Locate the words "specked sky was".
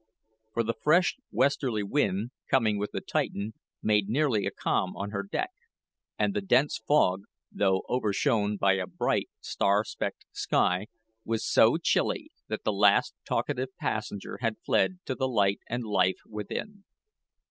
9.83-11.45